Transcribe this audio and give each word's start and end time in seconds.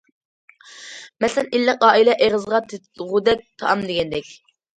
مەسىلەن: 1.23 1.49
ئىللىق 1.57 1.85
ئائىلە، 1.89 2.15
ئېغىزغا 2.29 2.63
تېتىغۇدەك 2.73 3.45
تائام 3.61 3.87
دېگەندەك. 3.93 4.35